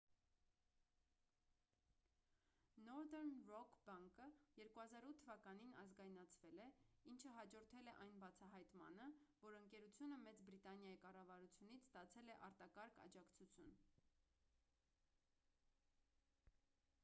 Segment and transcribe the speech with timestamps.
[2.85, 4.25] northern rock բանկը
[4.59, 6.71] 2008 թ ազգայնացվել է
[7.11, 9.11] ինչը հաջորդել է այն բացահայտմանը
[9.45, 13.73] որ ընկերությունը մեծ բրիտանիայի կառավարությունից ստացել է արտակարգ աջակցություն